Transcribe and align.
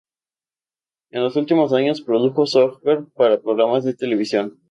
En 1.11 1.21
los 1.21 1.35
últimos 1.35 1.71
años, 1.73 2.01
produjo 2.01 2.47
software 2.47 3.05
para 3.13 3.39
programas 3.39 3.83
de 3.83 3.93
televisión. 3.93 4.59